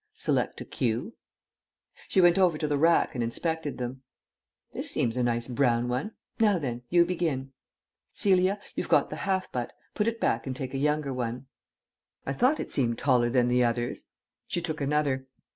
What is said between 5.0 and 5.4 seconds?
a